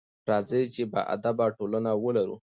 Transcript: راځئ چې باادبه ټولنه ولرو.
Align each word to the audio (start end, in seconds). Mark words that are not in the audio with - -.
راځئ 0.29 0.63
چې 0.73 0.83
باادبه 0.93 1.45
ټولنه 1.57 1.91
ولرو. 2.03 2.35